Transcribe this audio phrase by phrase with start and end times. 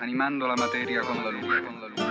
[0.00, 1.62] animando la materia con la luce.
[1.62, 2.02] Con la luce.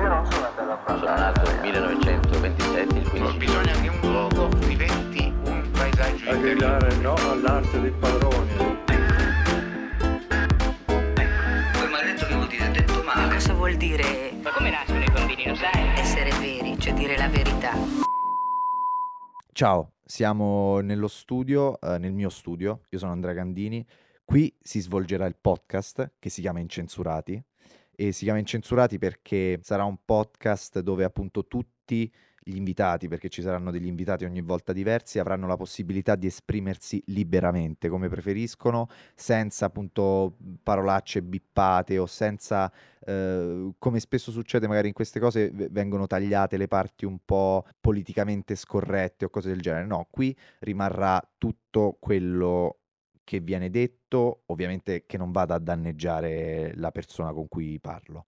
[0.00, 1.20] Io non sono andato a Sono parlare.
[1.20, 7.14] nato nel 1927, il 15 Bisogna che un luogo diventi un paesaggio a gridare no
[7.14, 8.56] all'arte dei padroni.
[10.86, 15.46] Quel maledetto che vuol dire detto Ma cosa vuol dire Ma come nascono i bambini,
[15.46, 15.98] lo sai?
[15.98, 17.72] essere veri, cioè dire la verità?
[19.52, 23.86] Ciao, siamo nello studio, eh, nel mio studio, io sono Andrea Gandini,
[24.24, 27.42] qui si svolgerà il podcast che si chiama Incensurati
[27.94, 32.12] e si chiama Incensurati perché sarà un podcast dove appunto tutti
[32.46, 37.02] gli invitati, perché ci saranno degli invitati ogni volta diversi, avranno la possibilità di esprimersi
[37.06, 42.70] liberamente come preferiscono, senza appunto parolacce bippate o senza,
[43.06, 48.56] eh, come spesso succede magari in queste cose, vengono tagliate le parti un po' politicamente
[48.56, 49.86] scorrette o cose del genere.
[49.86, 52.80] No, qui rimarrà tutto quello
[53.24, 58.26] che viene detto, ovviamente che non vada a danneggiare la persona con cui parlo.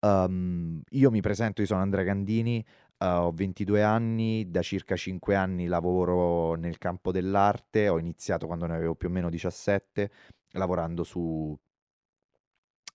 [0.00, 2.62] Um, io mi presento, io sono Andrea Gandini,
[2.98, 8.66] uh, ho 22 anni, da circa 5 anni lavoro nel campo dell'arte, ho iniziato quando
[8.66, 10.10] ne avevo più o meno 17,
[10.50, 11.58] lavorando su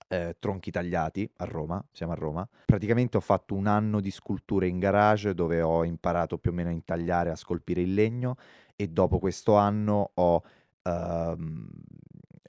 [0.09, 2.47] eh, tronchi tagliati a Roma, siamo a Roma.
[2.65, 6.69] Praticamente ho fatto un anno di sculture in garage dove ho imparato più o meno
[6.69, 8.35] a intagliare, a scolpire il legno
[8.75, 10.43] e dopo questo anno ho,
[10.83, 11.69] ehm,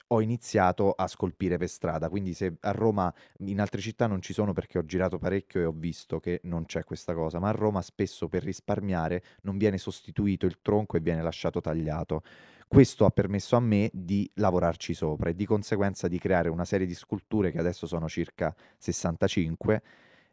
[0.07, 2.09] ho iniziato a scolpire per strada.
[2.09, 5.65] Quindi se a Roma, in altre città non ci sono perché ho girato parecchio e
[5.65, 9.77] ho visto che non c'è questa cosa, ma a Roma spesso per risparmiare non viene
[9.77, 12.23] sostituito il tronco e viene lasciato tagliato.
[12.67, 16.87] Questo ha permesso a me di lavorarci sopra e di conseguenza di creare una serie
[16.87, 19.81] di sculture che adesso sono circa 65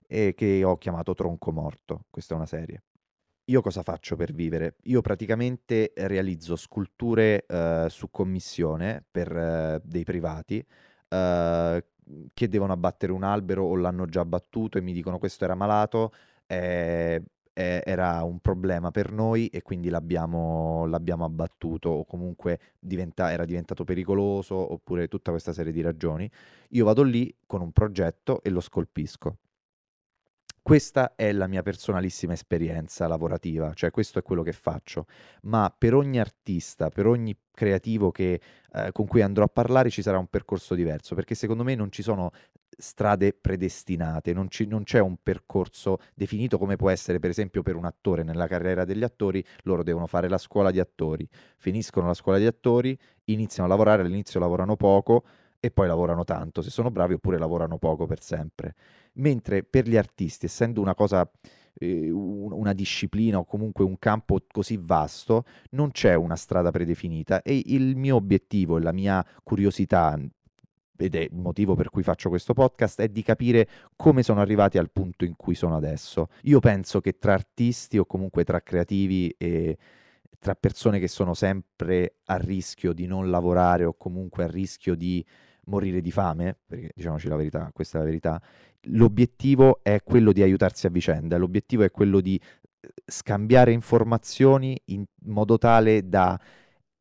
[0.07, 2.05] e che ho chiamato Tronco Morto.
[2.11, 2.83] Questa è una serie.
[3.49, 4.77] Io cosa faccio per vivere?
[4.85, 10.63] Io praticamente realizzo sculture eh, su commissione per eh, dei privati
[11.09, 11.85] eh,
[12.35, 16.13] che devono abbattere un albero o l'hanno già abbattuto e mi dicono questo era malato,
[16.47, 17.23] eh,
[17.55, 23.47] eh, era un problema per noi e quindi l'abbiamo, l'abbiamo abbattuto o comunque diventa- era
[23.47, 26.31] diventato pericoloso oppure tutta questa serie di ragioni.
[26.71, 29.39] Io vado lì con un progetto e lo scolpisco.
[30.69, 35.07] Questa è la mia personalissima esperienza lavorativa, cioè questo è quello che faccio,
[35.45, 38.39] ma per ogni artista, per ogni creativo che,
[38.75, 41.91] eh, con cui andrò a parlare ci sarà un percorso diverso, perché secondo me non
[41.91, 42.33] ci sono
[42.69, 47.75] strade predestinate, non, ci- non c'è un percorso definito come può essere per esempio per
[47.75, 48.23] un attore.
[48.23, 51.27] Nella carriera degli attori, loro devono fare la scuola di attori,
[51.57, 55.25] finiscono la scuola di attori, iniziano a lavorare, all'inizio lavorano poco
[55.61, 58.75] e poi lavorano tanto, se sono bravi oppure lavorano poco per sempre.
[59.15, 61.29] Mentre per gli artisti, essendo una cosa,
[61.75, 67.43] eh, un- una disciplina o comunque un campo così vasto, non c'è una strada predefinita
[67.43, 70.19] e il mio obiettivo e la mia curiosità,
[71.01, 74.79] ed è il motivo per cui faccio questo podcast, è di capire come sono arrivati
[74.79, 76.29] al punto in cui sono adesso.
[76.43, 79.77] Io penso che tra artisti o comunque tra creativi e
[80.41, 85.25] tra persone che sono sempre a rischio di non lavorare o comunque a rischio di
[85.69, 88.43] morire di fame, perché diciamoci la verità, questa è la verità,
[88.83, 92.41] l'obiettivo è quello di aiutarsi a vicenda, l'obiettivo è quello di
[92.81, 96.39] eh, scambiare informazioni in modo tale da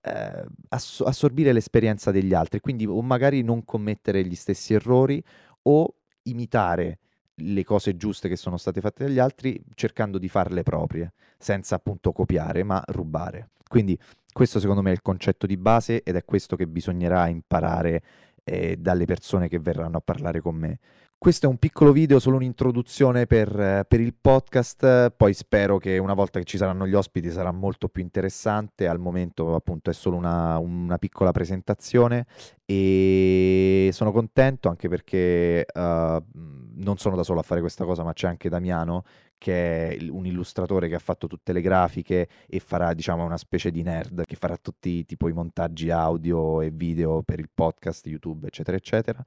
[0.01, 5.23] eh, ass- assorbire l'esperienza degli altri, quindi o magari non commettere gli stessi errori
[5.63, 7.00] o imitare
[7.41, 12.11] le cose giuste che sono state fatte dagli altri cercando di farle proprie, senza appunto
[12.11, 13.50] copiare, ma rubare.
[13.67, 13.97] Quindi
[14.31, 18.03] questo secondo me è il concetto di base ed è questo che bisognerà imparare
[18.47, 20.79] eh, dalle persone che verranno a parlare con me.
[21.19, 26.13] Questo è un piccolo video, solo un'introduzione per, per il podcast, poi spero che una
[26.13, 30.15] volta che ci saranno gli ospiti sarà molto più interessante, al momento appunto è solo
[30.15, 32.27] una, una piccola presentazione.
[32.65, 38.13] E sono contento anche perché eh, non sono da solo a fare questa cosa, ma
[38.13, 39.03] c'è anche Damiano
[39.37, 43.71] che è un illustratore che ha fatto tutte le grafiche e farà, diciamo, una specie
[43.71, 48.47] di nerd che farà tutti tipo i montaggi audio e video per il podcast, YouTube,
[48.47, 49.23] eccetera, eccetera.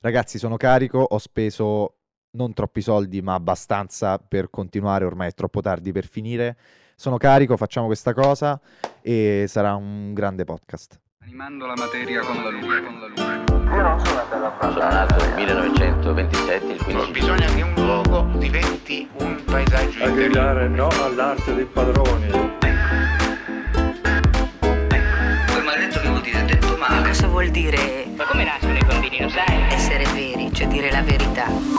[0.00, 1.94] Ragazzi, sono carico, ho speso
[2.30, 6.56] non troppi soldi, ma abbastanza per continuare, ormai è troppo tardi per finire.
[6.94, 8.60] Sono carico, facciamo questa cosa
[9.00, 11.00] e sarà un grande podcast.
[11.20, 12.82] Animando la materia con la luce.
[12.82, 13.48] Con la luce.
[13.68, 18.38] Io non sono andato a Sono nato nel 1927, il 15 Bisogna che un luogo
[18.38, 19.27] diventi un.
[20.18, 22.26] Gridare no all'arte dei padroni.
[24.58, 27.06] Quel maledetto che vuol dire detto Ma male.
[27.08, 29.62] cosa vuol dire Ma come nascono i bambini, lo sai?
[29.70, 31.77] essere veri, cioè dire la verità?